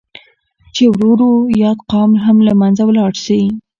چې 0.75 0.83
ورو 0.93 1.09
ورو 1.11 1.31
ياد 1.61 1.79
قوم 1.91 2.11
هم 2.23 2.37
لمنځه 2.47 2.83
ولاړ 2.85 3.11
شي. 3.25 3.41